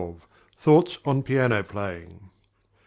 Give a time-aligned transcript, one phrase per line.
[0.57, 2.31] THOUGHTS ON PIANO PLAYING.